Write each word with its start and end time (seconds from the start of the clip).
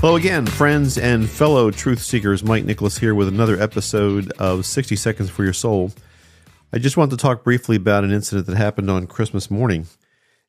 Hello 0.00 0.14
again, 0.14 0.44
friends 0.44 0.98
and 0.98 1.28
fellow 1.28 1.70
truth 1.70 2.02
seekers. 2.02 2.44
Mike 2.44 2.64
Nicholas 2.64 2.98
here 2.98 3.14
with 3.14 3.28
another 3.28 3.58
episode 3.58 4.30
of 4.32 4.66
60 4.66 4.94
Seconds 4.94 5.30
for 5.30 5.42
Your 5.42 5.54
Soul. 5.54 5.90
I 6.70 6.78
just 6.78 6.98
want 6.98 7.10
to 7.12 7.16
talk 7.16 7.42
briefly 7.42 7.76
about 7.76 8.04
an 8.04 8.12
incident 8.12 8.46
that 8.46 8.56
happened 8.58 8.90
on 8.90 9.06
Christmas 9.06 9.50
morning. 9.50 9.86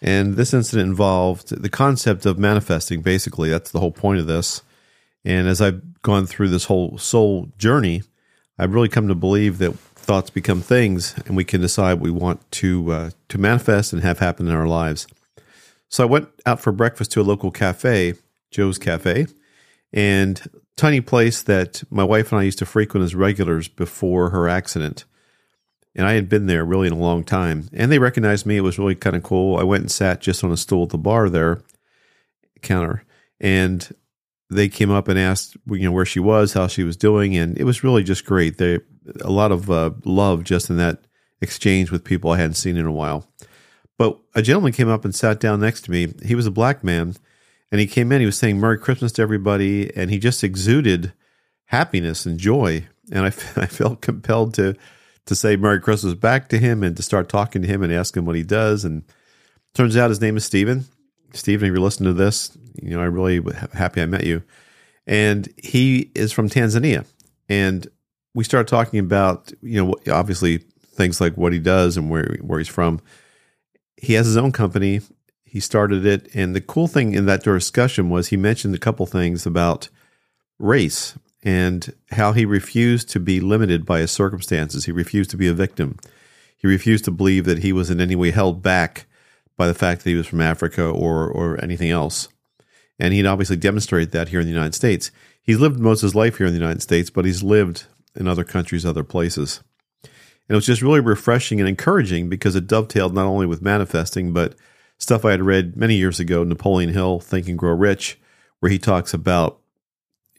And 0.00 0.36
this 0.36 0.54
incident 0.54 0.88
involved 0.88 1.48
the 1.48 1.68
concept 1.68 2.24
of 2.24 2.38
manifesting, 2.38 3.02
basically. 3.02 3.50
That's 3.50 3.72
the 3.72 3.80
whole 3.80 3.90
point 3.90 4.20
of 4.20 4.28
this. 4.28 4.62
And 5.24 5.48
as 5.48 5.60
I've 5.60 6.00
gone 6.02 6.26
through 6.26 6.48
this 6.48 6.66
whole 6.66 6.96
soul 6.96 7.48
journey, 7.58 8.04
I've 8.58 8.72
really 8.72 8.88
come 8.88 9.08
to 9.08 9.14
believe 9.14 9.58
that 9.58 9.76
thoughts 9.76 10.30
become 10.30 10.62
things 10.62 11.16
and 11.26 11.36
we 11.36 11.44
can 11.44 11.60
decide 11.60 11.94
what 11.94 12.02
we 12.04 12.10
want 12.12 12.48
to, 12.52 12.92
uh, 12.92 13.10
to 13.28 13.38
manifest 13.38 13.92
and 13.92 14.02
have 14.02 14.20
happen 14.20 14.46
in 14.46 14.54
our 14.54 14.68
lives. 14.68 15.08
So 15.88 16.04
I 16.04 16.06
went 16.06 16.28
out 16.46 16.60
for 16.60 16.70
breakfast 16.70 17.10
to 17.12 17.20
a 17.20 17.22
local 17.22 17.50
cafe, 17.50 18.14
Joe's 18.52 18.78
Cafe, 18.78 19.26
and 19.92 20.50
tiny 20.76 21.00
place 21.00 21.42
that 21.42 21.82
my 21.90 22.04
wife 22.04 22.32
and 22.32 22.40
I 22.40 22.44
used 22.44 22.58
to 22.58 22.66
frequent 22.66 23.04
as 23.04 23.14
regulars 23.14 23.68
before 23.68 24.30
her 24.30 24.48
accident. 24.48 25.04
And 25.94 26.06
I 26.06 26.12
had 26.12 26.28
been 26.28 26.46
there 26.46 26.64
really 26.64 26.86
in 26.86 26.94
a 26.94 26.98
long 26.98 27.22
time. 27.22 27.68
And 27.72 27.92
they 27.92 27.98
recognized 27.98 28.46
me. 28.46 28.56
It 28.56 28.62
was 28.62 28.78
really 28.78 28.94
kind 28.94 29.14
of 29.14 29.22
cool. 29.22 29.58
I 29.58 29.62
went 29.62 29.82
and 29.82 29.90
sat 29.90 30.22
just 30.22 30.42
on 30.42 30.50
a 30.50 30.56
stool 30.56 30.84
at 30.84 30.88
the 30.88 30.98
bar 30.98 31.28
there, 31.28 31.60
counter, 32.62 33.04
and 33.40 33.94
they 34.48 34.68
came 34.68 34.90
up 34.90 35.08
and 35.08 35.18
asked, 35.18 35.56
you 35.66 35.80
know, 35.80 35.92
where 35.92 36.06
she 36.06 36.20
was, 36.20 36.52
how 36.52 36.66
she 36.66 36.82
was 36.82 36.96
doing, 36.96 37.36
and 37.36 37.58
it 37.58 37.64
was 37.64 37.84
really 37.84 38.02
just 38.02 38.24
great. 38.24 38.58
They 38.58 38.80
a 39.22 39.30
lot 39.30 39.52
of 39.52 39.70
uh, 39.70 39.90
love 40.04 40.44
just 40.44 40.70
in 40.70 40.76
that 40.76 41.06
exchange 41.40 41.90
with 41.90 42.04
people 42.04 42.30
I 42.30 42.36
hadn't 42.36 42.54
seen 42.54 42.76
in 42.76 42.86
a 42.86 42.92
while. 42.92 43.26
But 43.98 44.18
a 44.34 44.42
gentleman 44.42 44.72
came 44.72 44.88
up 44.88 45.04
and 45.04 45.14
sat 45.14 45.40
down 45.40 45.60
next 45.60 45.82
to 45.82 45.90
me. 45.90 46.14
He 46.24 46.34
was 46.34 46.46
a 46.46 46.50
black 46.50 46.84
man, 46.84 47.16
and 47.72 47.80
he 47.80 47.86
came 47.88 48.12
in. 48.12 48.20
He 48.20 48.26
was 48.26 48.38
saying 48.38 48.60
"Merry 48.60 48.78
Christmas" 48.78 49.10
to 49.12 49.22
everybody, 49.22 49.94
and 49.96 50.10
he 50.10 50.18
just 50.18 50.44
exuded 50.44 51.12
happiness 51.64 52.26
and 52.26 52.38
joy. 52.38 52.86
And 53.10 53.24
I, 53.24 53.26
I 53.56 53.66
felt 53.66 54.00
compelled 54.00 54.54
to 54.54 54.76
to 55.26 55.34
say 55.34 55.56
Merry 55.56 55.80
Christmas 55.80 56.14
back 56.14 56.48
to 56.48 56.58
him 56.58 56.82
and 56.82 56.96
to 56.96 57.02
start 57.02 57.28
talking 57.28 57.62
to 57.62 57.68
him 57.68 57.82
and 57.82 57.92
ask 57.92 58.16
him 58.16 58.24
what 58.24 58.36
he 58.36 58.42
does. 58.42 58.84
And 58.84 59.04
turns 59.74 59.96
out 59.96 60.10
his 60.10 60.20
name 60.20 60.36
is 60.36 60.44
Stephen. 60.44 60.84
Stephen, 61.32 61.68
if 61.68 61.72
you're 61.72 61.82
listening 61.82 62.10
to 62.10 62.14
this, 62.14 62.56
you 62.80 62.90
know, 62.90 63.00
I'm 63.00 63.14
really 63.14 63.40
happy 63.72 64.02
I 64.02 64.06
met 64.06 64.24
you. 64.24 64.42
And 65.06 65.48
he 65.56 66.10
is 66.14 66.32
from 66.32 66.48
Tanzania. 66.48 67.06
And 67.48 67.86
we 68.34 68.44
started 68.44 68.68
talking 68.68 68.98
about, 68.98 69.52
you 69.62 69.82
know, 69.82 69.94
obviously 70.12 70.58
things 70.58 71.20
like 71.20 71.36
what 71.36 71.52
he 71.52 71.58
does 71.58 71.96
and 71.96 72.10
where, 72.10 72.36
where 72.40 72.58
he's 72.58 72.68
from. 72.68 73.00
He 73.96 74.14
has 74.14 74.26
his 74.26 74.36
own 74.36 74.52
company. 74.52 75.00
He 75.52 75.60
started 75.60 76.06
it. 76.06 76.34
And 76.34 76.56
the 76.56 76.62
cool 76.62 76.88
thing 76.88 77.12
in 77.12 77.26
that 77.26 77.42
discussion 77.42 78.08
was 78.08 78.28
he 78.28 78.38
mentioned 78.38 78.74
a 78.74 78.78
couple 78.78 79.04
things 79.04 79.44
about 79.44 79.90
race 80.58 81.18
and 81.42 81.92
how 82.12 82.32
he 82.32 82.46
refused 82.46 83.10
to 83.10 83.20
be 83.20 83.38
limited 83.38 83.84
by 83.84 83.98
his 83.98 84.10
circumstances. 84.10 84.86
He 84.86 84.92
refused 84.92 85.28
to 85.28 85.36
be 85.36 85.48
a 85.48 85.52
victim. 85.52 85.98
He 86.56 86.66
refused 86.66 87.04
to 87.04 87.10
believe 87.10 87.44
that 87.44 87.58
he 87.58 87.70
was 87.70 87.90
in 87.90 88.00
any 88.00 88.16
way 88.16 88.30
held 88.30 88.62
back 88.62 89.04
by 89.58 89.66
the 89.66 89.74
fact 89.74 90.02
that 90.02 90.08
he 90.08 90.16
was 90.16 90.26
from 90.26 90.40
Africa 90.40 90.86
or 90.86 91.28
or 91.28 91.62
anything 91.62 91.90
else. 91.90 92.28
And 92.98 93.12
he'd 93.12 93.26
obviously 93.26 93.56
demonstrated 93.56 94.12
that 94.12 94.30
here 94.30 94.40
in 94.40 94.46
the 94.46 94.54
United 94.54 94.74
States. 94.74 95.10
He's 95.42 95.60
lived 95.60 95.78
most 95.78 96.02
of 96.02 96.06
his 96.06 96.14
life 96.14 96.38
here 96.38 96.46
in 96.46 96.54
the 96.54 96.60
United 96.60 96.80
States, 96.80 97.10
but 97.10 97.26
he's 97.26 97.42
lived 97.42 97.84
in 98.16 98.26
other 98.26 98.44
countries, 98.44 98.86
other 98.86 99.04
places. 99.04 99.60
And 100.02 100.54
it 100.54 100.54
was 100.54 100.64
just 100.64 100.80
really 100.80 101.00
refreshing 101.00 101.60
and 101.60 101.68
encouraging 101.68 102.30
because 102.30 102.56
it 102.56 102.66
dovetailed 102.66 103.12
not 103.12 103.26
only 103.26 103.44
with 103.44 103.60
manifesting, 103.60 104.32
but 104.32 104.54
stuff 105.02 105.24
I 105.24 105.32
had 105.32 105.42
read 105.42 105.76
many 105.76 105.96
years 105.96 106.20
ago, 106.20 106.44
Napoleon 106.44 106.92
Hill, 106.92 107.18
Think 107.18 107.48
and 107.48 107.58
Grow 107.58 107.74
Rich, 107.74 108.20
where 108.60 108.70
he 108.70 108.78
talks 108.78 109.12
about 109.12 109.58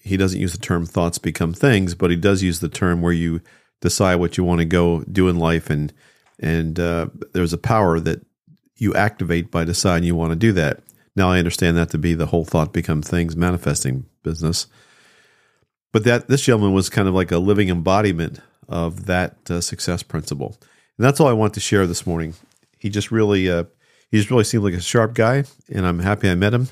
he 0.00 0.16
doesn't 0.16 0.40
use 0.40 0.50
the 0.50 0.58
term 0.58 0.84
thoughts 0.84 1.16
become 1.18 1.52
things, 1.52 1.94
but 1.94 2.10
he 2.10 2.16
does 2.16 2.42
use 2.42 2.58
the 2.58 2.68
term 2.68 3.00
where 3.00 3.12
you 3.12 3.40
decide 3.80 4.16
what 4.16 4.36
you 4.36 4.42
want 4.42 4.58
to 4.58 4.64
go 4.64 5.04
do 5.04 5.28
in 5.28 5.38
life, 5.38 5.70
and 5.70 5.92
and 6.40 6.80
uh, 6.80 7.06
there's 7.32 7.52
a 7.52 7.58
power 7.58 8.00
that 8.00 8.26
you 8.74 8.94
activate 8.94 9.52
by 9.52 9.64
deciding 9.64 10.06
you 10.06 10.16
want 10.16 10.32
to 10.32 10.36
do 10.36 10.52
that. 10.52 10.80
Now 11.14 11.30
I 11.30 11.38
understand 11.38 11.76
that 11.76 11.90
to 11.90 11.98
be 11.98 12.14
the 12.14 12.26
whole 12.26 12.44
thought 12.44 12.72
become 12.72 13.00
things 13.00 13.36
manifesting 13.36 14.06
business, 14.24 14.66
but 15.92 16.02
that 16.02 16.26
this 16.26 16.42
gentleman 16.42 16.72
was 16.72 16.88
kind 16.88 17.06
of 17.06 17.14
like 17.14 17.30
a 17.30 17.38
living 17.38 17.68
embodiment 17.68 18.40
of 18.68 19.06
that 19.06 19.36
uh, 19.48 19.60
success 19.60 20.02
principle, 20.02 20.56
and 20.96 21.04
that's 21.06 21.20
all 21.20 21.28
I 21.28 21.32
want 21.32 21.54
to 21.54 21.60
share 21.60 21.86
this 21.86 22.08
morning. 22.08 22.34
He 22.76 22.90
just 22.90 23.12
really 23.12 23.48
uh, 23.48 23.64
he 24.10 24.18
just 24.18 24.30
really 24.30 24.44
seemed 24.44 24.64
like 24.64 24.74
a 24.74 24.80
sharp 24.80 25.14
guy, 25.14 25.44
and 25.72 25.86
I'm 25.86 25.98
happy 25.98 26.28
I 26.28 26.34
met 26.34 26.54
him, 26.54 26.68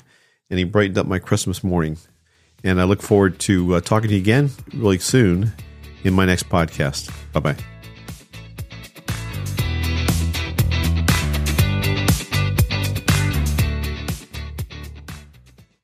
and 0.49 0.57
he 0.57 0.65
brightened 0.65 0.97
up 0.97 1.05
my 1.05 1.19
Christmas 1.19 1.63
morning. 1.63 1.97
And 2.63 2.81
I 2.81 2.85
look 2.85 3.01
forward 3.01 3.39
to 3.41 3.75
uh, 3.75 3.81
talking 3.81 4.09
to 4.09 4.15
you 4.15 4.21
again 4.21 4.49
really 4.73 4.97
soon 4.97 5.51
in 6.03 6.13
my 6.13 6.25
next 6.25 6.49
podcast. 6.49 7.11
Bye 7.33 7.39
bye. 7.39 7.76